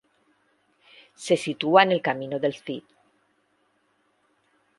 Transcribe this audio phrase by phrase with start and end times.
[1.25, 2.81] Se sitúa en el Camino del Cid.